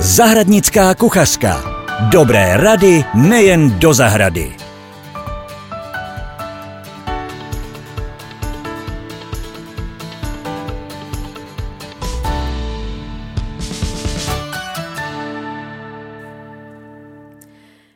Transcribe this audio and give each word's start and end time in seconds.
Zahradnická 0.00 0.94
kuchařka. 0.94 1.62
Dobré 2.12 2.56
rady 2.56 3.04
nejen 3.28 3.78
do 3.78 3.94
zahrady. 3.94 4.56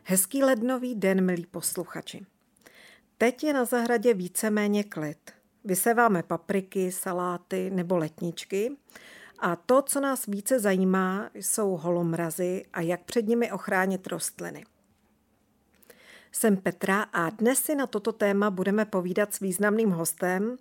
Hezký 0.05 0.43
lednový 0.43 0.95
den, 0.95 1.25
milí 1.25 1.46
posluchači. 1.46 2.27
Teď 3.19 3.45
je 3.45 3.53
na 3.53 3.64
zahradě 3.64 4.14
víceméně 4.14 4.84
klid. 4.84 5.19
Vyseváme 5.64 6.23
papriky, 6.23 6.93
saláty 6.93 7.71
nebo 7.71 7.96
letničky 7.98 8.77
a 9.43 9.57
to, 9.57 9.83
co 9.83 10.01
nás 10.01 10.27
více 10.27 10.61
zajímá, 10.61 11.31
jsou 11.35 11.77
holomrazy 11.77 12.65
a 12.73 12.81
jak 12.81 13.03
před 13.03 13.29
nimi 13.29 13.53
ochránit 13.53 14.07
rostliny. 14.07 14.64
Jsem 16.33 16.57
Petra 16.57 17.03
a 17.03 17.31
dnes 17.31 17.59
si 17.59 17.75
na 17.75 17.86
toto 17.86 18.13
téma 18.13 18.50
budeme 18.50 18.85
povídat 18.85 19.35
s 19.35 19.41
významným 19.41 19.91
hostem 19.91 20.57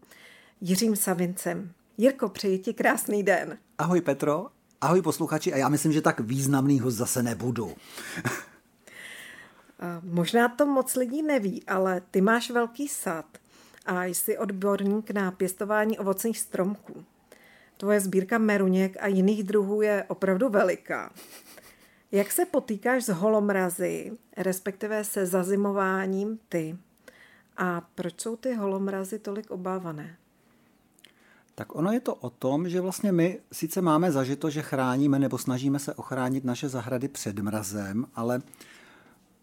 Jiřím 0.62 0.95
Savincem. 0.95 1.73
Jirko, 1.98 2.30
přeji 2.30 2.59
ti 2.59 2.73
krásný 2.73 3.23
den. 3.23 3.58
Ahoj 3.77 4.02
Petro, 4.02 4.48
ahoj 4.81 5.02
posluchači 5.02 5.53
a 5.53 5.58
já 5.58 5.70
myslím, 5.70 5.91
že 5.91 6.02
tak 6.02 6.20
významný 6.20 6.80
host 6.80 6.98
zase 6.98 7.23
nebudu. 7.23 7.75
Možná 10.03 10.50
to 10.50 10.66
moc 10.66 10.95
lidí 10.95 11.22
neví, 11.22 11.63
ale 11.67 12.02
ty 12.11 12.22
máš 12.22 12.52
velký 12.52 12.88
sad 12.88 13.25
a 13.86 14.05
jsi 14.05 14.38
odborník 14.38 15.11
na 15.11 15.31
pěstování 15.31 16.00
ovocných 16.00 16.39
stromků. 16.39 17.05
Tvoje 17.81 17.99
sbírka 17.99 18.38
meruněk 18.38 18.98
a 18.99 19.08
jiných 19.08 19.44
druhů 19.44 19.81
je 19.81 20.05
opravdu 20.08 20.49
veliká. 20.49 21.13
Jak 22.12 22.31
se 22.31 22.45
potýkáš 22.45 23.03
s 23.03 23.09
holomrazy, 23.09 24.12
respektive 24.38 25.03
se 25.03 25.25
zazimováním 25.25 26.39
ty? 26.50 26.78
A 27.58 27.81
proč 27.95 28.22
jsou 28.22 28.36
ty 28.36 28.53
holomrazy 28.53 29.20
tolik 29.20 29.52
obávané? 29.52 30.17
Tak 31.55 31.75
ono 31.75 31.92
je 31.92 32.00
to 32.00 32.16
o 32.16 32.30
tom, 32.30 32.70
že 32.70 32.81
vlastně 32.81 33.11
my 33.11 33.39
sice 33.52 33.81
máme 33.81 34.11
zažito, 34.11 34.50
že 34.50 34.61
chráníme 34.61 35.20
nebo 35.20 35.38
snažíme 35.38 35.80
se 35.80 35.94
ochránit 35.94 36.44
naše 36.44 36.70
zahrady 36.70 37.08
před 37.08 37.39
mrazem, 37.39 38.05
ale 38.16 38.42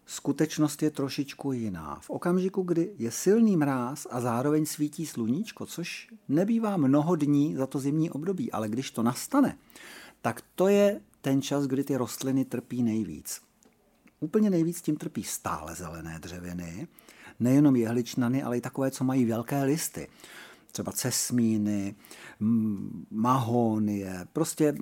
skutečnost 0.09 0.83
je 0.83 0.91
trošičku 0.91 1.53
jiná. 1.53 1.99
V 2.03 2.11
okamžiku, 2.11 2.63
kdy 2.63 2.93
je 2.99 3.11
silný 3.11 3.57
mráz 3.57 4.07
a 4.11 4.21
zároveň 4.21 4.67
svítí 4.67 5.07
sluníčko, 5.07 5.67
což 5.67 6.09
nebývá 6.29 6.77
mnoho 6.77 7.17
dní 7.17 7.55
za 7.57 7.67
to 7.67 7.79
zimní 7.79 8.11
období, 8.11 8.53
ale 8.53 8.69
když 8.69 8.91
to 8.91 9.03
nastane, 9.03 9.59
tak 10.23 10.43
to 10.55 10.69
je 10.69 11.01
ten 11.21 11.43
čas, 11.43 11.67
kdy 11.67 11.85
ty 11.85 11.97
rostliny 11.97 12.45
trpí 12.45 12.83
nejvíc. 12.83 13.41
Úplně 14.21 14.51
nejvíc 14.51 14.83
tím 14.83 14.97
trpí 14.97 15.25
stále 15.25 15.75
zelené 15.75 16.19
dřeviny, 16.19 16.89
nejenom 17.41 17.77
jehličnany, 17.77 18.43
ale 18.43 18.59
i 18.59 18.61
takové, 18.61 18.91
co 18.91 19.05
mají 19.05 19.25
velké 19.25 19.65
listy. 19.65 20.09
Třeba 20.73 20.93
cesmíny, 20.93 21.95
mahonie, 23.11 24.27
prostě 24.33 24.75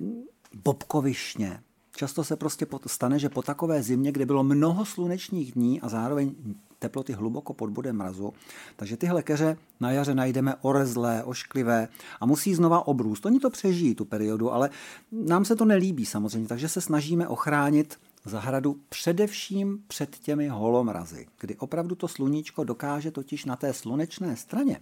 bobkovišně, 0.55 1.63
Často 1.97 2.23
se 2.23 2.35
prostě 2.35 2.65
stane, 2.87 3.19
že 3.19 3.29
po 3.29 3.41
takové 3.41 3.83
zimě, 3.83 4.11
kde 4.11 4.25
bylo 4.25 4.43
mnoho 4.43 4.85
slunečních 4.85 5.51
dní 5.51 5.81
a 5.81 5.89
zároveň 5.89 6.35
teploty 6.79 7.13
hluboko 7.13 7.53
pod 7.53 7.69
bodem 7.69 7.97
mrazu, 7.97 8.33
takže 8.75 8.97
tyhle 8.97 9.23
keře 9.23 9.57
na 9.79 9.91
jaře 9.91 10.15
najdeme 10.15 10.55
orezlé, 10.61 11.23
ošklivé 11.23 11.87
a 12.19 12.25
musí 12.25 12.53
znova 12.53 12.87
obrůst. 12.87 13.25
Oni 13.25 13.39
to 13.39 13.49
přežijí 13.49 13.95
tu 13.95 14.05
periodu, 14.05 14.53
ale 14.53 14.69
nám 15.11 15.45
se 15.45 15.55
to 15.55 15.65
nelíbí 15.65 16.05
samozřejmě, 16.05 16.47
takže 16.47 16.69
se 16.69 16.81
snažíme 16.81 17.27
ochránit 17.27 17.99
zahradu 18.25 18.79
především 18.89 19.83
před 19.87 20.17
těmi 20.17 20.47
holomrazy, 20.47 21.27
kdy 21.39 21.55
opravdu 21.55 21.95
to 21.95 22.07
sluníčko 22.07 22.63
dokáže 22.63 23.11
totiž 23.11 23.45
na 23.45 23.55
té 23.55 23.73
slunečné 23.73 24.35
straně 24.35 24.79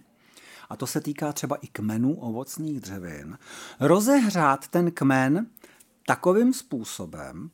a 0.68 0.76
to 0.76 0.86
se 0.86 1.00
týká 1.00 1.32
třeba 1.32 1.56
i 1.56 1.66
kmenů 1.66 2.14
ovocných 2.14 2.80
dřevin, 2.80 3.38
rozehřát 3.80 4.68
ten 4.68 4.90
kmen 4.90 5.46
takovým 6.06 6.52
způsobem, 6.52 7.50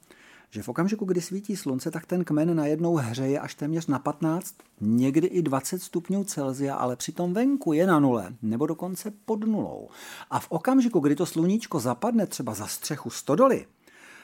že 0.50 0.62
v 0.62 0.68
okamžiku, 0.68 1.04
kdy 1.04 1.20
svítí 1.20 1.56
slunce, 1.56 1.90
tak 1.90 2.06
ten 2.06 2.24
kmen 2.24 2.56
najednou 2.56 2.94
hřeje 2.96 3.40
až 3.40 3.54
téměř 3.54 3.86
na 3.86 3.98
15, 3.98 4.54
někdy 4.80 5.26
i 5.26 5.42
20 5.42 5.82
stupňů 5.82 6.24
Celzia, 6.24 6.74
ale 6.74 6.96
přitom 6.96 7.34
venku 7.34 7.72
je 7.72 7.86
na 7.86 8.00
nule, 8.00 8.34
nebo 8.42 8.66
dokonce 8.66 9.12
pod 9.24 9.44
nulou. 9.44 9.88
A 10.30 10.40
v 10.40 10.46
okamžiku, 10.50 11.00
kdy 11.00 11.16
to 11.16 11.26
sluníčko 11.26 11.80
zapadne 11.80 12.26
třeba 12.26 12.54
za 12.54 12.66
střechu 12.66 13.10
stodoly, 13.10 13.66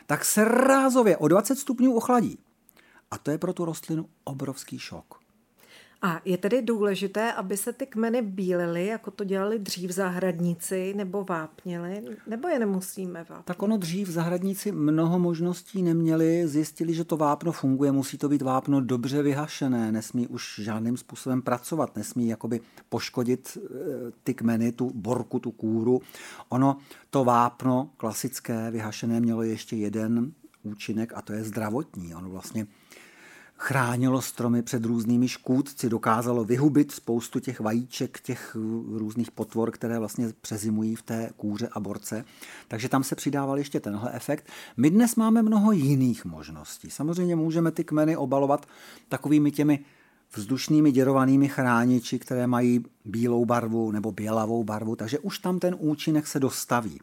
tak 0.06 0.24
se 0.24 0.44
rázově 0.44 1.16
o 1.16 1.28
20 1.28 1.56
stupňů 1.56 1.94
ochladí. 1.94 2.38
A 3.10 3.18
to 3.18 3.30
je 3.30 3.38
pro 3.38 3.52
tu 3.52 3.64
rostlinu 3.64 4.08
obrovský 4.24 4.78
šok. 4.78 5.27
A 6.02 6.20
je 6.24 6.38
tedy 6.38 6.62
důležité, 6.62 7.32
aby 7.32 7.56
se 7.56 7.72
ty 7.72 7.86
kmeny 7.86 8.22
bílily, 8.22 8.86
jako 8.86 9.10
to 9.10 9.24
dělali 9.24 9.58
dřív 9.58 9.90
zahradníci, 9.90 10.94
nebo 10.96 11.24
vápněli, 11.24 12.04
nebo 12.26 12.48
je 12.48 12.58
nemusíme 12.58 13.26
vápnit? 13.28 13.44
Tak 13.44 13.62
ono 13.62 13.76
dřív 13.76 14.08
zahradníci 14.08 14.72
mnoho 14.72 15.18
možností 15.18 15.82
neměli, 15.82 16.48
zjistili, 16.48 16.94
že 16.94 17.04
to 17.04 17.16
vápno 17.16 17.52
funguje, 17.52 17.92
musí 17.92 18.18
to 18.18 18.28
být 18.28 18.42
vápno 18.42 18.80
dobře 18.80 19.22
vyhašené, 19.22 19.92
nesmí 19.92 20.26
už 20.26 20.60
žádným 20.62 20.96
způsobem 20.96 21.42
pracovat, 21.42 21.96
nesmí 21.96 22.28
jakoby 22.28 22.60
poškodit 22.88 23.58
eh, 23.58 23.68
ty 24.22 24.34
kmeny, 24.34 24.72
tu 24.72 24.90
borku, 24.94 25.38
tu 25.38 25.50
kůru. 25.50 26.00
Ono, 26.48 26.76
to 27.10 27.24
vápno 27.24 27.90
klasické, 27.96 28.70
vyhašené, 28.70 29.20
mělo 29.20 29.42
ještě 29.42 29.76
jeden 29.76 30.32
účinek 30.62 31.12
a 31.14 31.22
to 31.22 31.32
je 31.32 31.44
zdravotní. 31.44 32.14
Ono 32.14 32.28
vlastně 32.28 32.66
chránilo 33.58 34.22
stromy 34.22 34.62
před 34.62 34.84
různými 34.84 35.28
škůdci, 35.28 35.88
dokázalo 35.88 36.44
vyhubit 36.44 36.92
spoustu 36.92 37.40
těch 37.40 37.60
vajíček, 37.60 38.20
těch 38.20 38.56
různých 38.92 39.30
potvor, 39.30 39.70
které 39.70 39.98
vlastně 39.98 40.28
přezimují 40.40 40.94
v 40.94 41.02
té 41.02 41.30
kůře 41.36 41.68
a 41.72 41.80
borce. 41.80 42.24
Takže 42.68 42.88
tam 42.88 43.04
se 43.04 43.14
přidával 43.14 43.58
ještě 43.58 43.80
tenhle 43.80 44.12
efekt. 44.12 44.46
My 44.76 44.90
dnes 44.90 45.16
máme 45.16 45.42
mnoho 45.42 45.72
jiných 45.72 46.24
možností. 46.24 46.90
Samozřejmě 46.90 47.36
můžeme 47.36 47.70
ty 47.70 47.84
kmeny 47.84 48.16
obalovat 48.16 48.66
takovými 49.08 49.50
těmi 49.50 49.78
vzdušnými 50.34 50.92
děrovanými 50.92 51.48
chrániči, 51.48 52.18
které 52.18 52.46
mají 52.46 52.84
bílou 53.04 53.44
barvu 53.44 53.90
nebo 53.90 54.12
bělavou 54.12 54.64
barvu, 54.64 54.96
takže 54.96 55.18
už 55.18 55.38
tam 55.38 55.58
ten 55.58 55.76
účinek 55.78 56.26
se 56.26 56.40
dostaví. 56.40 57.00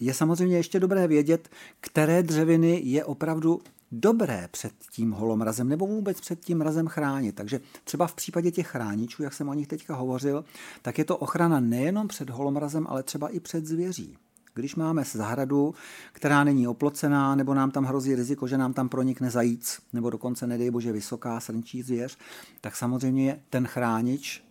Je 0.00 0.14
samozřejmě 0.14 0.56
ještě 0.56 0.80
dobré 0.80 1.08
vědět, 1.08 1.48
které 1.80 2.22
dřeviny 2.22 2.80
je 2.84 3.04
opravdu 3.04 3.60
dobré 3.92 4.48
před 4.50 4.72
tím 4.90 5.10
holomrazem 5.12 5.68
nebo 5.68 5.86
vůbec 5.86 6.20
před 6.20 6.40
tím 6.40 6.58
mrazem 6.58 6.86
chránit. 6.86 7.34
Takže 7.34 7.60
třeba 7.84 8.06
v 8.06 8.14
případě 8.14 8.50
těch 8.50 8.66
chráničů, 8.66 9.22
jak 9.22 9.34
jsem 9.34 9.48
o 9.48 9.54
nich 9.54 9.68
teďka 9.68 9.94
hovořil, 9.94 10.44
tak 10.82 10.98
je 10.98 11.04
to 11.04 11.16
ochrana 11.16 11.60
nejenom 11.60 12.08
před 12.08 12.30
holomrazem, 12.30 12.86
ale 12.88 13.02
třeba 13.02 13.28
i 13.28 13.40
před 13.40 13.66
zvěří. 13.66 14.16
Když 14.54 14.76
máme 14.76 15.04
zahradu, 15.04 15.74
která 16.12 16.44
není 16.44 16.68
oplocená, 16.68 17.34
nebo 17.34 17.54
nám 17.54 17.70
tam 17.70 17.84
hrozí 17.84 18.14
riziko, 18.14 18.46
že 18.46 18.58
nám 18.58 18.72
tam 18.72 18.88
pronikne 18.88 19.30
zajíc, 19.30 19.80
nebo 19.92 20.10
dokonce, 20.10 20.46
nedej 20.46 20.70
bože, 20.70 20.92
vysoká 20.92 21.40
srnčí 21.40 21.82
zvěř, 21.82 22.18
tak 22.60 22.76
samozřejmě 22.76 23.42
ten 23.50 23.66
chránič, 23.66 24.44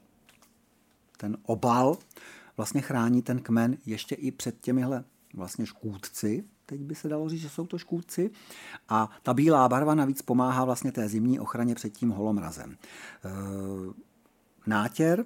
ten 1.18 1.38
obal, 1.44 1.98
vlastně 2.58 2.82
chrání 2.82 3.22
ten 3.22 3.40
kmen 3.40 3.78
ještě 3.86 4.16
i 4.16 4.32
před 4.32 4.62
těmihle 4.62 5.04
vlastně 5.34 5.66
škůdci, 5.66 6.44
teď 6.70 6.82
by 6.82 6.96
se 6.96 7.10
dalo 7.10 7.30
říct, 7.30 7.42
že 7.42 7.50
jsou 7.50 7.66
to 7.66 7.78
škůdci. 7.78 8.32
A 8.90 9.10
ta 9.24 9.34
bílá 9.34 9.70
barva 9.70 9.96
navíc 9.96 10.22
pomáhá 10.22 10.66
vlastně 10.66 10.92
té 10.92 11.10
zimní 11.10 11.40
ochraně 11.40 11.76
před 11.76 11.90
tím 11.90 12.10
holomrazem. 12.10 12.72
E, 12.72 12.78
nátěr, 14.68 15.26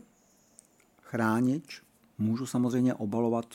chránič, 1.02 1.82
Můžu 2.22 2.46
samozřejmě 2.46 2.94
obalovat, 2.94 3.46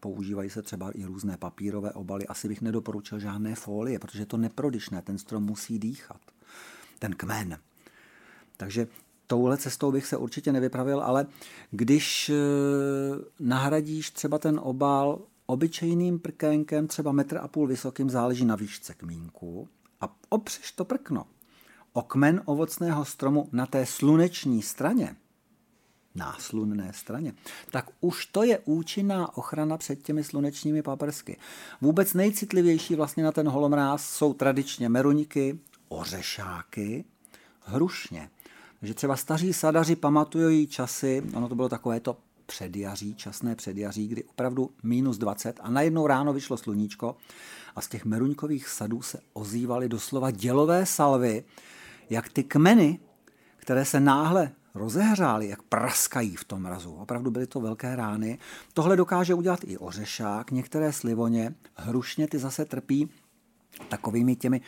používají 0.00 0.50
se 0.50 0.62
třeba 0.62 0.90
i 0.90 1.04
různé 1.04 1.36
papírové 1.36 1.92
obaly. 1.92 2.26
Asi 2.26 2.48
bych 2.48 2.62
nedoporučil 2.62 3.18
žádné 3.18 3.54
folie, 3.54 3.98
protože 3.98 4.22
je 4.22 4.26
to 4.26 4.36
neprodyšné, 4.36 5.02
ten 5.02 5.18
strom 5.18 5.44
musí 5.44 5.78
dýchat, 5.78 6.20
ten 6.98 7.14
kmen. 7.14 7.58
Takže 8.56 8.86
touhle 9.26 9.56
cestou 9.56 9.92
bych 9.92 10.06
se 10.06 10.16
určitě 10.16 10.52
nevypravil, 10.52 11.00
ale 11.00 11.26
když 11.70 12.28
e, 12.28 12.34
nahradíš 13.40 14.10
třeba 14.10 14.38
ten 14.38 14.60
obal 14.62 15.18
obyčejným 15.50 16.18
prkénkem, 16.18 16.86
třeba 16.86 17.12
metr 17.12 17.38
a 17.38 17.48
půl 17.48 17.66
vysokým, 17.66 18.10
záleží 18.10 18.44
na 18.44 18.56
výšce 18.56 18.94
kmínku 18.94 19.68
a 20.00 20.16
opřeš 20.28 20.72
to 20.72 20.84
prkno 20.84 21.26
o 21.92 22.02
kmen 22.02 22.42
ovocného 22.44 23.04
stromu 23.04 23.48
na 23.52 23.66
té 23.66 23.86
sluneční 23.86 24.62
straně, 24.62 25.16
náslunné 26.14 26.92
straně, 26.92 27.32
tak 27.70 27.90
už 28.00 28.26
to 28.26 28.42
je 28.42 28.58
účinná 28.58 29.36
ochrana 29.36 29.78
před 29.78 30.02
těmi 30.02 30.24
slunečními 30.24 30.82
paprsky. 30.82 31.36
Vůbec 31.80 32.14
nejcitlivější 32.14 32.94
vlastně 32.94 33.24
na 33.24 33.32
ten 33.32 33.48
holomráz 33.48 34.10
jsou 34.10 34.34
tradičně 34.34 34.88
meruníky, 34.88 35.58
ořešáky, 35.88 37.04
hrušně. 37.60 38.30
Takže 38.80 38.94
třeba 38.94 39.16
staří 39.16 39.52
sadaři 39.52 39.96
pamatují 39.96 40.66
časy, 40.66 41.22
ono 41.34 41.48
to 41.48 41.54
bylo 41.54 41.68
takové 41.68 42.00
to 42.00 42.16
předjaří, 42.48 43.14
časné 43.14 43.56
předjaří, 43.56 44.08
kdy 44.08 44.24
opravdu 44.24 44.70
minus 44.82 45.18
20 45.18 45.60
a 45.62 45.70
najednou 45.70 46.06
ráno 46.06 46.32
vyšlo 46.32 46.56
sluníčko 46.56 47.16
a 47.76 47.80
z 47.80 47.88
těch 47.88 48.04
meruňkových 48.04 48.68
sadů 48.68 49.02
se 49.02 49.20
ozývaly 49.32 49.88
doslova 49.88 50.30
dělové 50.30 50.86
salvy, 50.86 51.44
jak 52.10 52.28
ty 52.28 52.44
kmeny, 52.44 53.00
které 53.56 53.84
se 53.84 54.00
náhle 54.00 54.50
rozehřály, 54.74 55.48
jak 55.48 55.62
praskají 55.62 56.36
v 56.36 56.44
tom 56.44 56.62
mrazu. 56.62 56.92
Opravdu 56.92 57.30
byly 57.30 57.46
to 57.46 57.60
velké 57.60 57.96
rány. 57.96 58.38
Tohle 58.74 58.96
dokáže 58.96 59.34
udělat 59.34 59.60
i 59.64 59.78
ořešák, 59.78 60.50
některé 60.50 60.92
slivoně, 60.92 61.54
hrušně 61.76 62.28
ty 62.28 62.38
zase 62.38 62.64
trpí 62.64 63.08
takovými 63.88 64.36
těmi 64.36 64.60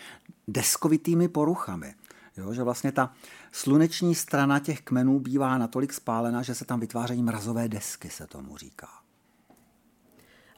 deskovitými 0.48 1.28
poruchami. 1.28 1.94
Jo, 2.40 2.54
že 2.54 2.62
vlastně 2.62 2.92
ta 2.92 3.12
sluneční 3.52 4.14
strana 4.14 4.58
těch 4.58 4.80
kmenů 4.80 5.20
bývá 5.20 5.58
natolik 5.58 5.92
spálena, 5.92 6.42
že 6.42 6.54
se 6.54 6.64
tam 6.64 6.80
vytvářejí 6.80 7.22
mrazové 7.22 7.68
desky, 7.68 8.10
se 8.10 8.26
tomu 8.26 8.56
říká. 8.56 8.88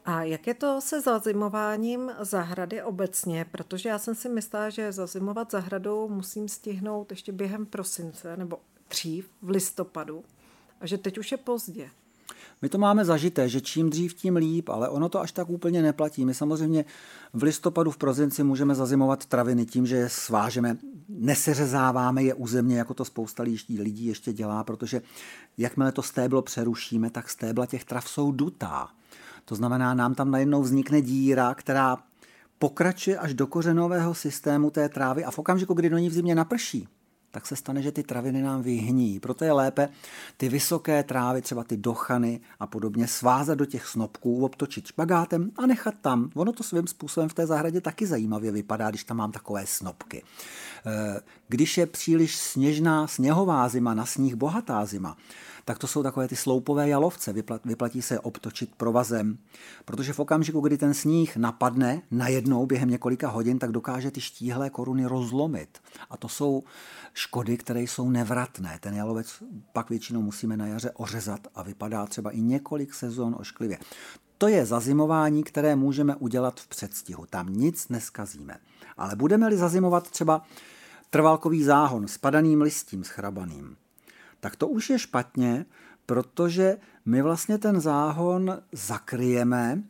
A 0.04 0.22
jak 0.22 0.46
je 0.46 0.54
to 0.54 0.80
se 0.80 1.00
zazimováním 1.00 2.10
zahrady 2.20 2.82
obecně? 2.82 3.44
Protože 3.44 3.88
já 3.88 3.98
jsem 3.98 4.14
si 4.14 4.28
myslela, 4.28 4.70
že 4.70 4.92
zazimovat 4.92 5.50
zahradou 5.50 6.08
musím 6.08 6.48
stihnout 6.48 7.10
ještě 7.10 7.32
během 7.32 7.66
prosince 7.66 8.36
nebo 8.36 8.58
dřív 8.90 9.30
v 9.42 9.50
listopadu 9.50 10.24
a 10.80 10.86
že 10.86 10.98
teď 10.98 11.18
už 11.18 11.32
je 11.32 11.38
pozdě. 11.38 11.90
My 12.62 12.68
to 12.68 12.78
máme 12.78 13.04
zažité, 13.04 13.48
že 13.48 13.60
čím 13.60 13.90
dřív, 13.90 14.14
tím 14.14 14.36
líp, 14.36 14.68
ale 14.68 14.88
ono 14.88 15.08
to 15.08 15.20
až 15.20 15.32
tak 15.32 15.50
úplně 15.50 15.82
neplatí. 15.82 16.24
My 16.24 16.34
samozřejmě 16.34 16.84
v 17.32 17.42
listopadu, 17.42 17.90
v 17.90 17.96
prozinci 17.96 18.42
můžeme 18.42 18.74
zazimovat 18.74 19.26
traviny 19.26 19.66
tím, 19.66 19.86
že 19.86 19.96
je 19.96 20.08
svážeme, 20.08 20.76
neseřezáváme 21.08 22.22
je 22.22 22.34
územně, 22.34 22.78
jako 22.78 22.94
to 22.94 23.04
spousta 23.04 23.42
lidí 23.78 24.06
ještě 24.06 24.32
dělá, 24.32 24.64
protože 24.64 25.02
jakmile 25.58 25.92
to 25.92 26.02
stéblo 26.02 26.42
přerušíme, 26.42 27.10
tak 27.10 27.30
stébla 27.30 27.66
těch 27.66 27.84
trav 27.84 28.08
jsou 28.08 28.32
dutá. 28.32 28.88
To 29.44 29.54
znamená, 29.54 29.94
nám 29.94 30.14
tam 30.14 30.30
najednou 30.30 30.62
vznikne 30.62 31.00
díra, 31.00 31.54
která 31.54 31.98
pokračuje 32.58 33.18
až 33.18 33.34
do 33.34 33.46
kořenového 33.46 34.14
systému 34.14 34.70
té 34.70 34.88
trávy 34.88 35.24
a 35.24 35.30
v 35.30 35.38
okamžiku, 35.38 35.74
kdy 35.74 35.90
do 35.90 35.98
ní 35.98 36.08
v 36.08 36.12
zimě 36.12 36.34
naprší, 36.34 36.88
tak 37.32 37.46
se 37.46 37.56
stane, 37.56 37.82
že 37.82 37.92
ty 37.92 38.02
traviny 38.02 38.42
nám 38.42 38.62
vyhní. 38.62 39.20
Proto 39.20 39.44
je 39.44 39.52
lépe 39.52 39.88
ty 40.36 40.48
vysoké 40.48 41.02
trávy, 41.02 41.42
třeba 41.42 41.64
ty 41.64 41.76
dochany 41.76 42.40
a 42.60 42.66
podobně, 42.66 43.08
svázat 43.08 43.58
do 43.58 43.66
těch 43.66 43.86
snopků, 43.86 44.44
obtočit 44.44 44.86
špagátem 44.86 45.50
a 45.56 45.66
nechat 45.66 45.94
tam. 46.00 46.30
Ono 46.34 46.52
to 46.52 46.62
svým 46.62 46.86
způsobem 46.86 47.28
v 47.28 47.34
té 47.34 47.46
zahradě 47.46 47.80
taky 47.80 48.06
zajímavě 48.06 48.52
vypadá, 48.52 48.90
když 48.90 49.04
tam 49.04 49.16
mám 49.16 49.32
takové 49.32 49.66
snopky. 49.66 50.22
Eh, 50.86 51.20
když 51.48 51.78
je 51.78 51.86
příliš 51.86 52.36
sněžná 52.36 53.06
sněhová 53.06 53.68
zima, 53.68 53.94
na 53.94 54.06
sníh 54.06 54.34
bohatá 54.34 54.84
zima, 54.84 55.16
tak 55.64 55.78
to 55.78 55.86
jsou 55.86 56.02
takové 56.02 56.28
ty 56.28 56.36
sloupové 56.36 56.88
jalovce. 56.88 57.34
Vyplatí 57.64 58.02
se 58.02 58.20
obtočit 58.20 58.74
provazem, 58.76 59.38
protože 59.84 60.12
v 60.12 60.18
okamžiku, 60.18 60.60
kdy 60.60 60.78
ten 60.78 60.94
sníh 60.94 61.36
napadne 61.36 62.02
najednou 62.10 62.66
během 62.66 62.90
několika 62.90 63.28
hodin, 63.28 63.58
tak 63.58 63.72
dokáže 63.72 64.10
ty 64.10 64.20
štíhlé 64.20 64.70
koruny 64.70 65.06
rozlomit. 65.06 65.78
A 66.10 66.16
to 66.16 66.28
jsou 66.28 66.62
škody, 67.14 67.56
které 67.56 67.80
jsou 67.80 68.10
nevratné. 68.10 68.78
Ten 68.80 68.94
jalovec 68.94 69.42
pak 69.72 69.90
většinou 69.90 70.22
musíme 70.22 70.56
na 70.56 70.66
jaře 70.66 70.90
ořezat 70.90 71.40
a 71.54 71.62
vypadá 71.62 72.06
třeba 72.06 72.30
i 72.30 72.40
několik 72.40 72.94
sezon 72.94 73.36
ošklivě. 73.38 73.78
To 74.38 74.48
je 74.48 74.66
zazimování, 74.66 75.44
které 75.44 75.76
můžeme 75.76 76.16
udělat 76.16 76.60
v 76.60 76.68
předstihu. 76.68 77.26
Tam 77.30 77.48
nic 77.48 77.88
neskazíme. 77.88 78.56
Ale 78.96 79.16
budeme-li 79.16 79.56
zazimovat 79.56 80.10
třeba 80.10 80.42
trvalkový 81.10 81.64
záhon 81.64 82.08
s 82.08 82.18
padaným 82.18 82.62
listím 82.62 83.04
schrabaným, 83.04 83.76
tak 84.42 84.56
to 84.56 84.68
už 84.68 84.90
je 84.90 84.98
špatně, 84.98 85.66
protože 86.06 86.76
my 87.06 87.22
vlastně 87.22 87.58
ten 87.58 87.80
záhon 87.80 88.62
zakryjeme 88.72 89.82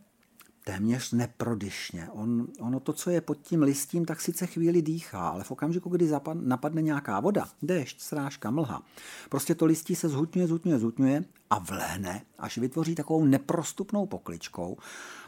téměř 0.64 1.12
neprodyšně. 1.12 2.08
On, 2.12 2.46
ono 2.60 2.80
to, 2.80 2.92
co 2.92 3.10
je 3.10 3.20
pod 3.20 3.38
tím 3.38 3.62
listím, 3.62 4.04
tak 4.04 4.20
sice 4.20 4.46
chvíli 4.46 4.82
dýchá, 4.82 5.28
ale 5.28 5.44
v 5.44 5.50
okamžiku, 5.50 5.88
kdy 5.88 6.08
zapad, 6.08 6.36
napadne 6.40 6.82
nějaká 6.82 7.20
voda, 7.20 7.48
déšť, 7.62 8.00
srážka, 8.00 8.50
mlha, 8.50 8.82
prostě 9.28 9.54
to 9.54 9.66
listí 9.66 9.94
se 9.94 10.08
zhutňuje, 10.08 10.46
zhutňuje, 10.46 10.78
zhutňuje 10.78 11.24
a 11.50 11.58
vlehne, 11.58 12.22
až 12.38 12.58
vytvoří 12.58 12.94
takovou 12.94 13.24
neprostupnou 13.24 14.06
pokličkou, 14.06 14.76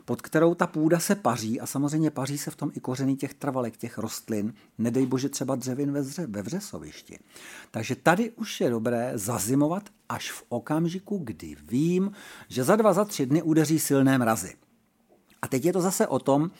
pod 0.04 0.22
kterou 0.22 0.54
ta 0.54 0.66
půda 0.66 0.98
se 0.98 1.14
paří 1.14 1.60
a 1.60 1.66
samozřejmě 1.66 2.10
paří 2.10 2.38
se 2.38 2.50
v 2.50 2.56
tom 2.56 2.70
i 2.75 2.81
kořeny 2.81 3.16
těch 3.16 3.34
travalek, 3.34 3.76
těch 3.76 3.98
rostlin, 3.98 4.54
nedej 4.78 5.06
bože 5.06 5.28
třeba 5.28 5.54
dřevin 5.54 5.92
ve, 5.92 6.02
zře, 6.02 6.26
ve 6.26 6.42
vřesovišti. 6.42 7.19
Takže 7.70 7.96
tady 7.96 8.31
už 8.31 8.60
je 8.60 8.70
dobré 8.70 9.12
zazimovat 9.14 9.82
až 10.08 10.32
v 10.32 10.44
okamžiku, 10.48 11.19
kdy 11.25 11.56
vím, 11.62 12.12
že 12.48 12.64
za 12.64 12.76
dva, 12.76 12.92
za 12.92 13.04
tři 13.04 13.26
dny 13.26 13.42
udeří 13.42 13.78
silné 13.78 14.19
mrazy. 14.19 14.54
A 15.44 15.49
teď 15.49 15.64
je 15.64 15.73
to 15.73 15.81
zase 15.81 16.06
o 16.06 16.19
tom, 16.19 16.50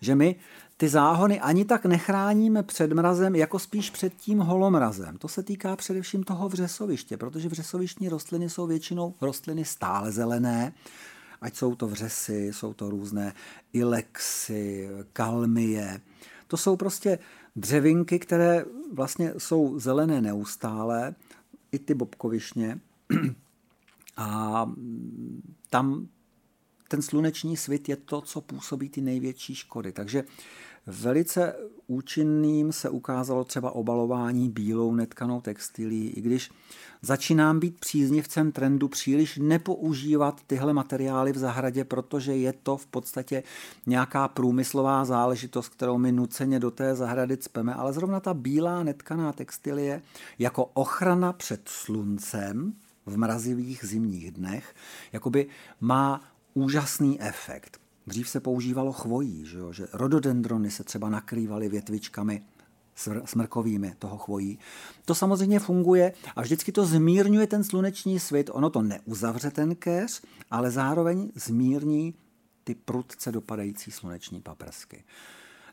že 0.00 0.14
my 0.14 0.36
ty 0.76 0.88
záhony 0.88 1.40
ani 1.40 1.64
tak 1.64 1.86
nechráníme 1.86 2.62
před 2.62 2.92
mrazem, 2.92 3.34
jako 3.34 3.58
spíš 3.58 3.90
před 3.90 4.14
tím 4.14 4.38
holomrazem. 4.38 5.16
To 5.18 5.28
se 5.28 5.42
týká 5.42 5.76
především 5.76 6.22
toho 6.22 6.48
vřesoviště, 6.48 7.16
protože 7.16 7.48
vřesovištní 7.48 8.08
rostliny 8.08 8.50
jsou 8.50 8.66
většinou 8.66 9.14
rostliny 9.20 9.64
stále 9.64 10.12
zelené, 10.12 10.72
ať 11.40 11.56
jsou 11.56 11.74
to 11.74 11.88
vřesy, 11.88 12.50
jsou 12.52 12.74
to 12.74 12.90
různé 12.90 13.34
ilexy, 13.72 14.90
kalmie. 15.12 16.00
To 16.46 16.56
jsou 16.56 16.76
prostě 16.76 17.18
dřevinky, 17.56 18.18
které 18.18 18.64
vlastně 18.92 19.32
jsou 19.38 19.78
zelené 19.78 20.20
neustále, 20.20 21.14
i 21.72 21.78
ty 21.78 21.94
bobkovišně. 21.94 22.80
A 24.16 24.66
tam 25.70 26.08
ten 26.92 27.02
sluneční 27.02 27.56
svit 27.56 27.88
je 27.88 27.96
to, 27.96 28.20
co 28.20 28.40
působí 28.40 28.88
ty 28.88 29.00
největší 29.00 29.54
škody. 29.54 29.92
Takže 29.92 30.24
velice 30.86 31.56
účinným 31.86 32.72
se 32.72 32.90
ukázalo 32.90 33.44
třeba 33.44 33.70
obalování 33.70 34.50
bílou 34.50 34.94
netkanou 34.94 35.40
textilí, 35.40 36.08
i 36.08 36.20
když 36.20 36.50
začínám 37.02 37.60
být 37.60 37.80
příznivcem 37.80 38.52
trendu 38.52 38.88
příliš 38.88 39.38
nepoužívat 39.42 40.40
tyhle 40.46 40.72
materiály 40.72 41.32
v 41.32 41.38
zahradě, 41.38 41.84
protože 41.84 42.36
je 42.36 42.52
to 42.52 42.76
v 42.76 42.86
podstatě 42.86 43.42
nějaká 43.86 44.28
průmyslová 44.28 45.04
záležitost, 45.04 45.68
kterou 45.68 45.98
my 45.98 46.12
nuceně 46.12 46.60
do 46.60 46.70
té 46.70 46.94
zahrady 46.94 47.36
cpeme, 47.36 47.74
ale 47.74 47.92
zrovna 47.92 48.20
ta 48.20 48.34
bílá 48.34 48.82
netkaná 48.82 49.32
textilie 49.32 50.02
jako 50.38 50.64
ochrana 50.64 51.32
před 51.32 51.60
sluncem 51.64 52.74
v 53.06 53.18
mrazivých 53.18 53.84
zimních 53.84 54.30
dnech, 54.30 54.74
jakoby 55.12 55.46
má 55.80 56.20
úžasný 56.54 57.20
efekt. 57.20 57.80
Dřív 58.06 58.28
se 58.28 58.40
používalo 58.40 58.92
chvojí, 58.92 59.46
že, 59.46 59.58
jo? 59.58 59.72
že 59.72 59.86
rododendrony 59.92 60.70
se 60.70 60.84
třeba 60.84 61.08
nakrývaly 61.08 61.68
větvičkami 61.68 62.42
smrkovými 63.24 63.94
toho 63.98 64.18
chvojí. 64.18 64.58
To 65.04 65.14
samozřejmě 65.14 65.58
funguje 65.58 66.12
a 66.36 66.42
vždycky 66.42 66.72
to 66.72 66.86
zmírňuje 66.86 67.46
ten 67.46 67.64
sluneční 67.64 68.20
svit. 68.20 68.50
Ono 68.52 68.70
to 68.70 68.82
neuzavře 68.82 69.50
ten 69.50 69.74
keř, 69.74 70.22
ale 70.50 70.70
zároveň 70.70 71.32
zmírní 71.34 72.14
ty 72.64 72.74
prudce 72.74 73.32
dopadající 73.32 73.90
sluneční 73.90 74.40
paprsky. 74.40 75.04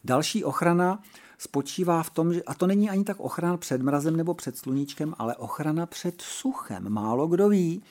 Další 0.03 0.43
ochrana 0.43 1.03
spočívá 1.39 2.03
v 2.03 2.09
tom, 2.09 2.33
že, 2.33 2.43
a 2.43 2.53
to 2.53 2.67
není 2.67 2.89
ani 2.89 3.03
tak 3.03 3.19
ochrana 3.19 3.57
před 3.57 3.81
mrazem 3.81 4.15
nebo 4.15 4.33
před 4.33 4.57
sluníčkem, 4.57 5.13
ale 5.17 5.35
ochrana 5.35 5.85
před 5.85 6.21
suchem. 6.21 6.89
Málo 6.89 7.27
kdo 7.27 7.49
ví, 7.49 7.83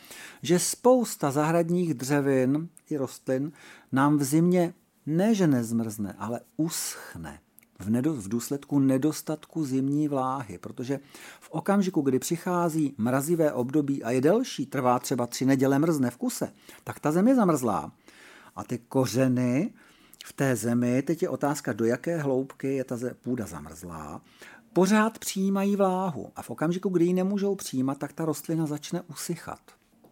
že 0.42 0.58
spousta 0.58 1.30
zahradních 1.30 1.94
dřevin 1.94 2.68
i 2.90 2.96
rostlin 2.96 3.52
nám 3.92 4.18
v 4.18 4.24
zimě 4.24 4.74
ne, 5.06 5.34
že 5.34 5.46
nezmrzne, 5.46 6.14
ale 6.18 6.40
uschne 6.56 7.40
v, 7.78 7.90
nedo, 7.90 8.14
v 8.14 8.28
důsledku 8.28 8.78
nedostatku 8.78 9.64
zimní 9.64 10.08
vláhy, 10.08 10.58
protože 10.58 11.00
v 11.40 11.50
okamžiku, 11.50 12.00
kdy 12.00 12.18
přichází 12.18 12.94
mrazivé 12.98 13.52
období 13.52 14.04
a 14.04 14.10
je 14.10 14.20
delší, 14.20 14.66
trvá 14.66 14.98
třeba 14.98 15.26
tři 15.26 15.46
neděle 15.46 15.78
mrzne 15.78 16.10
v 16.10 16.16
kuse, 16.16 16.52
tak 16.84 17.00
ta 17.00 17.12
země 17.12 17.34
zamrzlá. 17.34 17.92
A 18.56 18.64
ty 18.64 18.78
kořeny 18.78 19.72
v 20.28 20.32
té 20.32 20.56
zemi, 20.56 21.02
teď 21.02 21.22
je 21.22 21.28
otázka, 21.28 21.72
do 21.72 21.84
jaké 21.84 22.18
hloubky 22.18 22.74
je 22.74 22.84
ta 22.84 22.96
půda 23.22 23.46
zamrzlá, 23.46 24.20
pořád 24.72 25.18
přijímají 25.18 25.76
vláhu 25.76 26.32
a 26.36 26.42
v 26.42 26.50
okamžiku, 26.50 26.88
kdy 26.88 27.04
ji 27.04 27.12
nemůžou 27.12 27.54
přijímat, 27.54 27.98
tak 27.98 28.12
ta 28.12 28.24
rostlina 28.24 28.66
začne 28.66 29.00
usychat. 29.00 29.60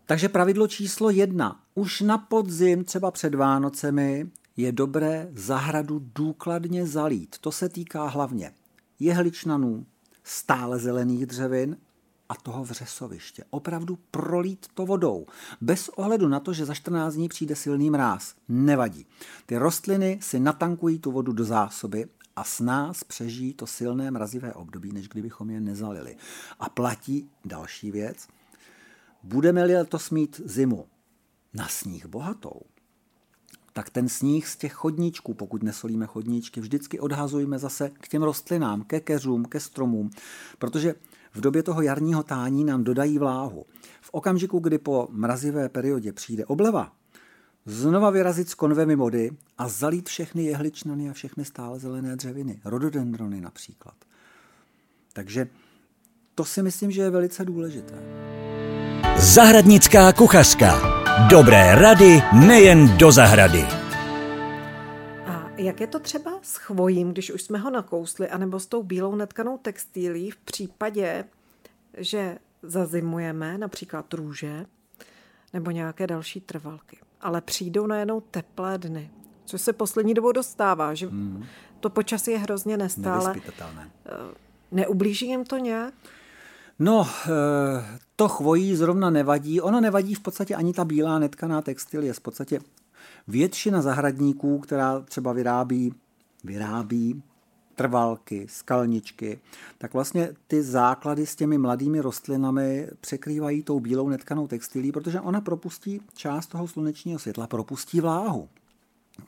Takže 0.06 0.28
pravidlo 0.28 0.68
číslo 0.68 1.10
jedna. 1.10 1.60
Už 1.74 2.00
na 2.00 2.18
podzim, 2.18 2.84
třeba 2.84 3.10
před 3.10 3.34
Vánocemi, 3.34 4.30
je 4.56 4.72
dobré 4.72 5.28
zahradu 5.32 6.02
důkladně 6.14 6.86
zalít. 6.86 7.36
To 7.40 7.52
se 7.52 7.68
týká 7.68 8.06
hlavně 8.06 8.52
jehličnanů, 8.98 9.86
stále 10.24 10.78
zelených 10.78 11.26
dřevin 11.26 11.76
a 12.28 12.34
toho 12.34 12.64
vřesoviště. 12.64 13.44
Opravdu 13.50 13.98
prolít 14.10 14.66
to 14.74 14.86
vodou. 14.86 15.26
Bez 15.60 15.88
ohledu 15.88 16.28
na 16.28 16.40
to, 16.40 16.52
že 16.52 16.64
za 16.66 16.74
14 16.74 17.14
dní 17.14 17.28
přijde 17.28 17.56
silný 17.56 17.90
mráz. 17.90 18.34
Nevadí. 18.48 19.06
Ty 19.46 19.56
rostliny 19.56 20.18
si 20.22 20.40
natankují 20.40 20.98
tu 20.98 21.12
vodu 21.12 21.32
do 21.32 21.44
zásoby 21.44 22.06
a 22.36 22.44
s 22.44 22.60
nás 22.60 23.04
přežijí 23.04 23.54
to 23.54 23.66
silné 23.66 24.10
mrazivé 24.10 24.54
období, 24.54 24.92
než 24.92 25.08
kdybychom 25.08 25.50
je 25.50 25.60
nezalili. 25.60 26.16
A 26.60 26.68
platí 26.68 27.30
další 27.44 27.90
věc. 27.90 28.28
Budeme-li 29.22 29.74
to 29.88 29.98
smít 29.98 30.40
zimu 30.44 30.86
na 31.54 31.68
sníh 31.68 32.06
bohatou, 32.06 32.60
tak 33.76 33.90
ten 33.90 34.08
sníh 34.08 34.48
z 34.48 34.56
těch 34.56 34.72
chodníčků, 34.72 35.34
pokud 35.34 35.62
nesolíme 35.62 36.06
chodníčky, 36.06 36.60
vždycky 36.60 37.00
odhazujeme 37.00 37.58
zase 37.58 37.90
k 38.00 38.08
těm 38.08 38.22
rostlinám, 38.22 38.82
ke 38.82 39.00
keřům, 39.00 39.44
ke 39.44 39.60
stromům, 39.60 40.10
protože 40.58 40.94
v 41.32 41.40
době 41.40 41.62
toho 41.62 41.82
jarního 41.82 42.22
tání 42.22 42.64
nám 42.64 42.84
dodají 42.84 43.18
vláhu. 43.18 43.66
V 44.00 44.10
okamžiku, 44.12 44.58
kdy 44.58 44.78
po 44.78 45.08
mrazivé 45.10 45.68
periodě 45.68 46.12
přijde 46.12 46.44
obleva, 46.44 46.92
znova 47.66 48.10
vyrazit 48.10 48.48
z 48.48 48.54
konvemi 48.54 48.96
vody 48.96 49.30
a 49.58 49.68
zalít 49.68 50.08
všechny 50.08 50.44
jehličnany 50.44 51.10
a 51.10 51.12
všechny 51.12 51.44
stále 51.44 51.78
zelené 51.78 52.16
dřeviny, 52.16 52.60
rododendrony 52.64 53.40
například. 53.40 53.94
Takže 55.12 55.48
to 56.34 56.44
si 56.44 56.62
myslím, 56.62 56.90
že 56.90 57.02
je 57.02 57.10
velice 57.10 57.44
důležité. 57.44 57.94
Zahradnická 59.18 60.12
kuchařka. 60.12 60.95
Dobré 61.24 61.74
rady 61.74 62.22
nejen 62.46 62.98
do 62.98 63.12
zahrady. 63.12 63.62
A 65.26 65.50
jak 65.56 65.80
je 65.80 65.86
to 65.86 65.98
třeba 65.98 66.38
s 66.42 66.56
chvojím, 66.56 67.12
když 67.12 67.30
už 67.30 67.42
jsme 67.42 67.58
ho 67.58 67.70
nakousli, 67.70 68.28
anebo 68.28 68.60
s 68.60 68.66
tou 68.66 68.82
bílou 68.82 69.14
netkanou 69.14 69.58
textílí 69.58 70.30
v 70.30 70.36
případě, 70.36 71.24
že 71.96 72.38
zazimujeme 72.62 73.58
například 73.58 74.14
růže 74.14 74.66
nebo 75.52 75.70
nějaké 75.70 76.06
další 76.06 76.40
trvalky. 76.40 76.98
Ale 77.20 77.40
přijdou 77.40 77.86
najednou 77.86 78.20
teplé 78.20 78.78
dny, 78.78 79.10
což 79.44 79.60
se 79.60 79.72
poslední 79.72 80.14
dobou 80.14 80.32
dostává, 80.32 80.94
že 80.94 81.06
mm. 81.06 81.44
to 81.80 81.90
počasí 81.90 82.30
je 82.30 82.38
hrozně 82.38 82.76
nestále. 82.76 83.34
Eh, 83.36 84.10
neublíží 84.72 85.26
jim 85.26 85.44
to 85.44 85.56
nějak? 85.56 85.94
No, 86.78 87.06
eh, 87.06 87.98
to 88.16 88.28
chvojí 88.28 88.76
zrovna 88.76 89.10
nevadí. 89.10 89.60
Ono 89.60 89.80
nevadí 89.80 90.14
v 90.14 90.20
podstatě 90.20 90.54
ani 90.54 90.72
ta 90.72 90.84
bílá 90.84 91.18
netkaná 91.18 91.62
textil. 91.62 92.02
Je 92.02 92.12
v 92.12 92.20
podstatě 92.20 92.60
většina 93.28 93.82
zahradníků, 93.82 94.58
která 94.58 95.00
třeba 95.00 95.32
vyrábí, 95.32 95.94
vyrábí 96.44 97.22
trvalky, 97.74 98.46
skalničky, 98.50 99.38
tak 99.78 99.94
vlastně 99.94 100.34
ty 100.46 100.62
základy 100.62 101.26
s 101.26 101.36
těmi 101.36 101.58
mladými 101.58 102.00
rostlinami 102.00 102.88
překrývají 103.00 103.62
tou 103.62 103.80
bílou 103.80 104.08
netkanou 104.08 104.46
textilí, 104.46 104.92
protože 104.92 105.20
ona 105.20 105.40
propustí 105.40 106.00
část 106.14 106.46
toho 106.46 106.68
slunečního 106.68 107.18
světla, 107.18 107.46
propustí 107.46 108.00
vláhu. 108.00 108.48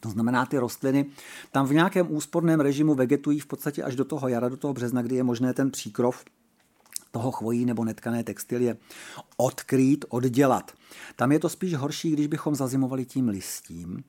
To 0.01 0.11
znamená, 0.11 0.47
ty 0.47 0.59
rostliny 0.59 1.07
tam 1.53 1.67
v 1.67 1.73
nějakém 1.73 2.07
úsporném 2.11 2.61
režimu 2.61 2.95
vegetují 2.95 3.41
v 3.41 3.47
podstatě 3.47 3.83
až 3.83 3.97
do 3.97 4.05
toho 4.05 4.29
jara, 4.29 4.49
do 4.49 4.57
toho 4.57 4.75
března, 4.75 5.03
kdy 5.03 5.17
je 5.17 5.23
možné 5.23 5.55
ten 5.55 5.71
příkrov 5.71 6.25
toho 7.11 7.31
chvojí 7.33 7.65
nebo 7.65 7.85
netkané 7.85 8.25
textilie 8.25 8.77
odkrýt, 9.37 10.05
oddělat. 10.09 10.73
Tam 11.17 11.33
je 11.33 11.39
to 11.39 11.49
spíš 11.49 11.75
horší, 11.75 12.11
když 12.11 12.27
bychom 12.27 12.55
zazimovali 12.55 13.05
tím 13.05 13.29
listím, 13.29 14.05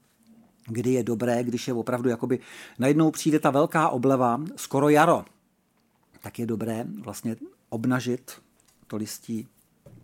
kdy 0.67 0.93
je 0.93 1.03
dobré, 1.03 1.43
když 1.43 1.67
je 1.67 1.73
opravdu 1.73 2.09
jakoby 2.09 2.39
najednou 2.79 3.11
přijde 3.11 3.39
ta 3.39 3.51
velká 3.51 3.89
obleva, 3.89 4.41
skoro 4.55 4.89
jaro, 4.89 5.25
tak 6.21 6.39
je 6.39 6.45
dobré 6.45 6.85
vlastně 7.01 7.35
obnažit 7.69 8.31
to 8.87 8.97
listí, 8.97 9.47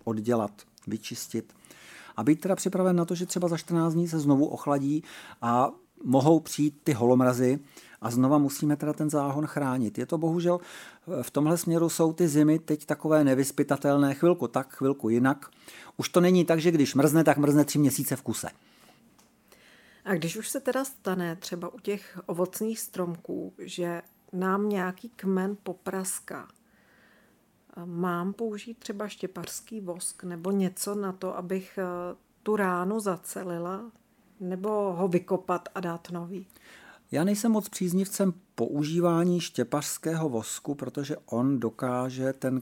oddělat, 0.03 0.51
vyčistit 0.87 1.53
a 2.17 2.23
být 2.23 2.41
teda 2.41 2.55
připraven 2.55 2.95
na 2.95 3.05
to, 3.05 3.15
že 3.15 3.25
třeba 3.25 3.47
za 3.47 3.57
14 3.57 3.93
dní 3.93 4.07
se 4.07 4.19
znovu 4.19 4.45
ochladí 4.45 5.03
a 5.41 5.71
mohou 6.03 6.39
přijít 6.39 6.77
ty 6.83 6.93
holomrazy 6.93 7.59
a 8.05 8.09
znova 8.09 8.38
musíme 8.38 8.75
teda 8.75 8.93
ten 8.93 9.09
záhon 9.09 9.47
chránit. 9.47 9.97
Je 9.97 10.05
to 10.05 10.17
bohužel, 10.17 10.59
v 11.21 11.31
tomhle 11.31 11.57
směru 11.57 11.89
jsou 11.89 12.13
ty 12.13 12.27
zimy 12.27 12.59
teď 12.59 12.85
takové 12.85 13.24
nevyspytatelné, 13.24 14.13
chvilku 14.13 14.47
tak, 14.47 14.75
chvilku 14.75 15.09
jinak. 15.09 15.50
Už 15.97 16.09
to 16.09 16.21
není 16.21 16.45
tak, 16.45 16.59
že 16.59 16.71
když 16.71 16.95
mrzne, 16.95 17.24
tak 17.24 17.38
mrzne 17.38 17.65
tři 17.65 17.79
měsíce 17.79 18.15
v 18.15 18.21
kuse. 18.21 18.50
A 20.05 20.13
když 20.13 20.38
už 20.38 20.50
se 20.50 20.59
teda 20.59 20.85
stane 20.85 21.35
třeba 21.35 21.74
u 21.74 21.79
těch 21.79 22.19
ovocných 22.25 22.79
stromků, 22.79 23.53
že 23.57 24.01
nám 24.33 24.69
nějaký 24.69 25.09
kmen 25.09 25.57
popraská, 25.63 26.47
mám 27.85 28.33
použít 28.33 28.77
třeba 28.77 29.07
štěpařský 29.07 29.81
vosk 29.81 30.24
nebo 30.24 30.51
něco 30.51 30.95
na 30.95 31.12
to, 31.12 31.38
abych 31.38 31.79
eh, 31.81 32.15
tu 32.43 32.55
ránu 32.55 33.00
zacelila, 33.00 33.91
nebo 34.39 34.93
ho 34.93 35.07
vykopat 35.07 35.69
a 35.75 35.79
dát 35.79 36.12
nový? 36.12 36.47
Já 37.12 37.24
nejsem 37.24 37.51
moc 37.51 37.69
příznivcem 37.69 38.33
používání 38.55 39.39
štěpařského 39.39 40.29
vosku, 40.29 40.75
protože 40.75 41.17
on 41.25 41.59
dokáže 41.59 42.33
ten 42.33 42.62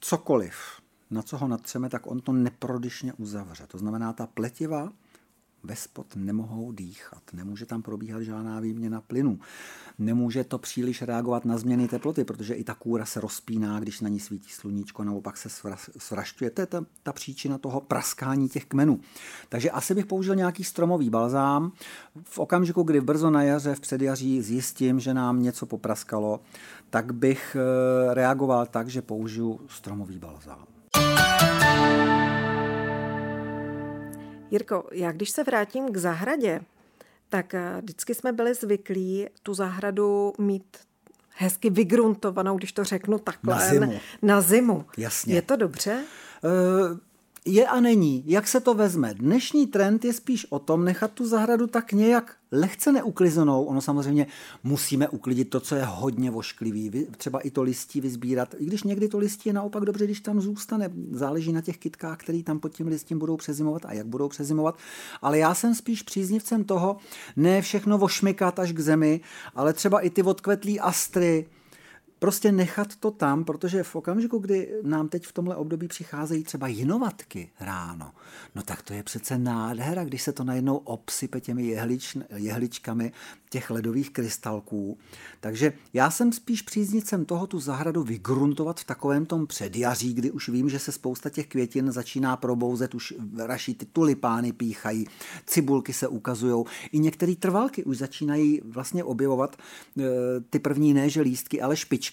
cokoliv, 0.00 0.56
na 1.10 1.22
co 1.22 1.38
ho 1.38 1.48
natřeme, 1.48 1.88
tak 1.88 2.06
on 2.06 2.20
to 2.20 2.32
neprodyšně 2.32 3.12
uzavře. 3.12 3.66
To 3.66 3.78
znamená, 3.78 4.12
ta 4.12 4.26
pletiva 4.26 4.92
ve 5.62 5.76
spod 5.76 6.16
nemohou 6.16 6.72
dýchat, 6.72 7.22
nemůže 7.32 7.66
tam 7.66 7.82
probíhat 7.82 8.22
žádná 8.22 8.60
výměna 8.60 9.00
plynu, 9.00 9.38
nemůže 9.98 10.44
to 10.44 10.58
příliš 10.58 11.02
reagovat 11.02 11.44
na 11.44 11.58
změny 11.58 11.88
teploty, 11.88 12.24
protože 12.24 12.54
i 12.54 12.64
ta 12.64 12.74
kůra 12.74 13.04
se 13.04 13.20
rozpíná, 13.20 13.80
když 13.80 14.00
na 14.00 14.08
ní 14.08 14.20
svítí 14.20 14.50
sluníčko, 14.50 15.04
nebo 15.04 15.20
pak 15.20 15.36
se 15.36 15.48
svrašťuje. 15.98 16.50
To 16.50 16.60
je 16.60 16.66
ta, 16.66 16.84
ta 17.02 17.12
příčina 17.12 17.58
toho 17.58 17.80
praskání 17.80 18.48
těch 18.48 18.64
kmenů. 18.64 19.00
Takže 19.48 19.70
asi 19.70 19.94
bych 19.94 20.06
použil 20.06 20.34
nějaký 20.34 20.64
stromový 20.64 21.10
balzám. 21.10 21.72
V 22.22 22.38
okamžiku, 22.38 22.82
kdy 22.82 23.00
brzo 23.00 23.30
na 23.30 23.42
jaře, 23.42 23.74
v 23.74 23.80
předjaří 23.80 24.42
zjistím, 24.42 25.00
že 25.00 25.14
nám 25.14 25.42
něco 25.42 25.66
popraskalo, 25.66 26.40
tak 26.90 27.14
bych 27.14 27.56
eh, 27.56 28.14
reagoval 28.14 28.66
tak, 28.66 28.88
že 28.88 29.02
použiju 29.02 29.60
stromový 29.68 30.18
balzám. 30.18 30.77
Jirko, 34.50 34.88
já 34.92 35.12
když 35.12 35.30
se 35.30 35.44
vrátím 35.44 35.92
k 35.92 35.96
zahradě, 35.96 36.60
tak 37.28 37.54
eh, 37.54 37.80
vždycky 37.80 38.14
jsme 38.14 38.32
byli 38.32 38.54
zvyklí 38.54 39.26
tu 39.42 39.54
zahradu 39.54 40.32
mít 40.38 40.76
hezky 41.36 41.70
vygruntovanou, 41.70 42.56
když 42.56 42.72
to 42.72 42.84
řeknu 42.84 43.18
takhle. 43.18 43.54
Na 43.54 43.68
zimu. 43.68 44.00
Na 44.22 44.40
zimu. 44.40 44.84
Jasně. 44.96 45.34
Je 45.34 45.42
to 45.42 45.56
dobře? 45.56 46.04
Uh, 46.44 46.98
je 47.48 47.66
a 47.66 47.80
není. 47.80 48.22
Jak 48.26 48.48
se 48.48 48.60
to 48.60 48.74
vezme? 48.74 49.14
Dnešní 49.14 49.66
trend 49.66 50.04
je 50.04 50.12
spíš 50.12 50.46
o 50.50 50.58
tom 50.58 50.84
nechat 50.84 51.12
tu 51.12 51.26
zahradu 51.26 51.66
tak 51.66 51.92
nějak 51.92 52.36
lehce 52.52 52.92
neuklizenou. 52.92 53.64
Ono 53.64 53.80
samozřejmě 53.80 54.26
musíme 54.64 55.08
uklidit 55.08 55.50
to, 55.50 55.60
co 55.60 55.74
je 55.74 55.84
hodně 55.84 56.30
vošklivý. 56.30 57.06
Třeba 57.16 57.40
i 57.40 57.50
to 57.50 57.62
listí 57.62 58.00
vyzbírat. 58.00 58.54
I 58.58 58.64
když 58.64 58.82
někdy 58.82 59.08
to 59.08 59.18
listí 59.18 59.48
je 59.48 59.52
naopak 59.52 59.84
dobře, 59.84 60.04
když 60.04 60.20
tam 60.20 60.40
zůstane. 60.40 60.90
Záleží 61.12 61.52
na 61.52 61.60
těch 61.60 61.78
kytkách, 61.78 62.18
který 62.18 62.42
tam 62.42 62.60
pod 62.60 62.68
tím 62.68 62.86
listím 62.86 63.18
budou 63.18 63.36
přezimovat 63.36 63.82
a 63.86 63.92
jak 63.92 64.06
budou 64.06 64.28
přezimovat. 64.28 64.78
Ale 65.22 65.38
já 65.38 65.54
jsem 65.54 65.74
spíš 65.74 66.02
příznivcem 66.02 66.64
toho, 66.64 66.96
ne 67.36 67.62
všechno 67.62 67.98
vošmikat 67.98 68.58
až 68.58 68.72
k 68.72 68.80
zemi, 68.80 69.20
ale 69.54 69.72
třeba 69.72 70.00
i 70.00 70.10
ty 70.10 70.22
odkvetlý 70.22 70.80
astry, 70.80 71.46
prostě 72.18 72.52
nechat 72.52 72.96
to 72.96 73.10
tam, 73.10 73.44
protože 73.44 73.82
v 73.82 73.96
okamžiku, 73.96 74.38
kdy 74.38 74.74
nám 74.82 75.08
teď 75.08 75.26
v 75.26 75.32
tomhle 75.32 75.56
období 75.56 75.88
přicházejí 75.88 76.44
třeba 76.44 76.68
jinovatky 76.68 77.50
ráno, 77.60 78.12
no 78.54 78.62
tak 78.62 78.82
to 78.82 78.94
je 78.94 79.02
přece 79.02 79.38
nádhera, 79.38 80.04
když 80.04 80.22
se 80.22 80.32
to 80.32 80.44
najednou 80.44 80.76
obsype 80.76 81.40
těmi 81.40 81.66
jehlič, 81.66 82.16
jehličkami 82.36 83.12
těch 83.50 83.70
ledových 83.70 84.10
krystalků. 84.10 84.98
Takže 85.40 85.72
já 85.92 86.10
jsem 86.10 86.32
spíš 86.32 86.62
příznicem 86.62 87.24
toho 87.24 87.46
tu 87.46 87.60
zahradu 87.60 88.02
vygruntovat 88.02 88.80
v 88.80 88.84
takovém 88.84 89.26
tom 89.26 89.46
předjaří, 89.46 90.14
kdy 90.14 90.30
už 90.30 90.48
vím, 90.48 90.68
že 90.68 90.78
se 90.78 90.92
spousta 90.92 91.30
těch 91.30 91.46
květin 91.46 91.92
začíná 91.92 92.36
probouzet, 92.36 92.94
už 92.94 93.14
raší 93.36 93.74
ty 93.74 93.86
tulipány 93.86 94.52
píchají, 94.52 95.06
cibulky 95.46 95.92
se 95.92 96.08
ukazují, 96.08 96.64
i 96.92 96.98
některé 96.98 97.34
trvalky 97.36 97.84
už 97.84 97.98
začínají 97.98 98.60
vlastně 98.64 99.04
objevovat 99.04 99.56
e, 99.98 100.02
ty 100.50 100.58
první 100.58 100.94
ne, 100.94 101.10
že 101.10 101.20
lístky, 101.20 101.60
ale 101.60 101.76
špičky, 101.76 102.07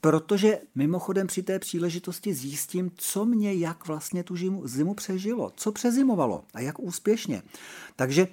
protože 0.00 0.58
mimochodem 0.74 1.26
při 1.26 1.42
té 1.42 1.58
příležitosti 1.58 2.34
zjistím, 2.34 2.90
co 2.94 3.24
mě 3.24 3.54
jak 3.54 3.86
vlastně 3.86 4.24
tu 4.24 4.36
zimu, 4.36 4.66
zimu 4.66 4.94
přežilo, 4.94 5.52
co 5.56 5.72
přezimovalo 5.72 6.44
a 6.54 6.60
jak 6.60 6.80
úspěšně. 6.80 7.42
Takže 7.96 8.28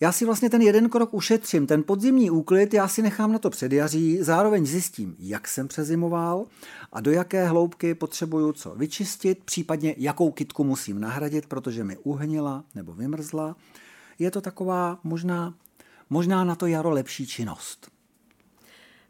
já 0.00 0.12
si 0.12 0.24
vlastně 0.24 0.50
ten 0.50 0.62
jeden 0.62 0.88
krok 0.88 1.14
ušetřím, 1.14 1.66
ten 1.66 1.82
podzimní 1.82 2.30
úklid 2.30 2.74
já 2.74 2.88
si 2.88 3.02
nechám 3.02 3.32
na 3.32 3.38
to 3.38 3.50
předjaří, 3.50 4.18
zároveň 4.22 4.66
zjistím, 4.66 5.16
jak 5.18 5.48
jsem 5.48 5.68
přezimoval 5.68 6.46
a 6.92 7.00
do 7.00 7.10
jaké 7.10 7.48
hloubky 7.48 7.94
potřebuju 7.94 8.52
co 8.52 8.74
vyčistit, 8.74 9.44
případně 9.44 9.94
jakou 9.98 10.30
kitku 10.30 10.64
musím 10.64 11.00
nahradit, 11.00 11.46
protože 11.46 11.84
mi 11.84 11.96
uhnila 11.96 12.64
nebo 12.74 12.92
vymrzla. 12.92 13.56
Je 14.18 14.30
to 14.30 14.40
taková 14.40 14.98
možná, 15.04 15.54
možná 16.10 16.44
na 16.44 16.54
to 16.54 16.66
jaro 16.66 16.90
lepší 16.90 17.26
činnost. 17.26 17.95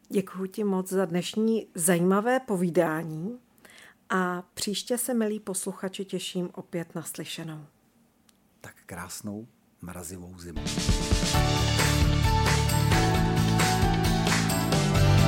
Děkuji 0.09 0.47
ti 0.47 0.65
moc 0.65 0.89
za 0.89 1.05
dnešní 1.05 1.67
zajímavé 1.75 2.41
povídání 2.41 3.39
a 4.11 4.43
příště 4.55 4.99
se, 4.99 5.15
milí 5.15 5.41
posluchači, 5.41 6.05
těším 6.05 6.51
opět 6.55 6.95
na 6.95 7.03
slyšenou. 7.03 7.61
Tak 8.61 8.75
krásnou 8.87 9.47
mrazivou 9.83 10.39
zimu. 10.39 10.61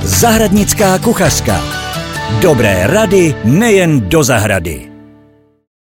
Zahradnická 0.03 0.99
kuchařka. 0.99 1.61
Dobré 2.43 2.87
rady 2.87 3.35
nejen 3.45 4.09
do 4.09 4.25
zahrady. 4.25 4.98